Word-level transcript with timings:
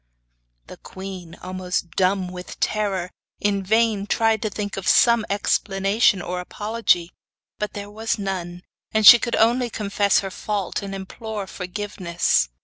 The 0.65 0.77
queen, 0.77 1.35
almost 1.43 1.91
dumb 1.91 2.29
with 2.29 2.59
terror, 2.59 3.11
in 3.39 3.61
vain 3.61 4.07
tried 4.07 4.41
to 4.41 4.49
think 4.49 4.75
of 4.75 4.87
some 4.87 5.25
explanation 5.29 6.23
or 6.23 6.39
apology; 6.39 7.11
but 7.59 7.73
there 7.73 7.91
was 7.91 8.17
none, 8.17 8.63
and 8.91 9.05
she 9.05 9.19
could 9.19 9.35
only 9.35 9.69
confess 9.69 10.21
her 10.21 10.31
fault 10.31 10.81
and 10.81 10.95
implore 10.95 11.45
forgiveness. 11.45 12.49